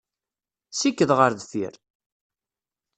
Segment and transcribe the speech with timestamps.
[0.79, 1.73] Sikked ɣer deffir!